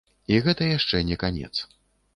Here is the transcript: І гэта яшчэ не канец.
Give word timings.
І 0.35 0.39
гэта 0.45 0.69
яшчэ 0.71 1.03
не 1.11 1.19
канец. 1.27 1.53